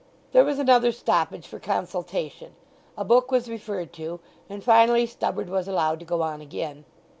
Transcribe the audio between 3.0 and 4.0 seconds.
book was referred